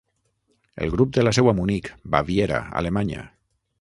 El 0.85 0.93
grup 0.95 1.11
té 1.17 1.25
la 1.27 1.33
seu 1.39 1.51
a 1.51 1.55
Munic, 1.59 1.91
Baviera, 2.17 2.59
Alemanya. 2.83 3.29